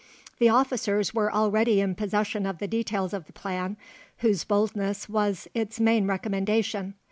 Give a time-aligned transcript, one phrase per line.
[0.39, 3.77] The officers were already in possession of the details of the plan,
[4.17, 6.95] whose boldness was its main recommendation.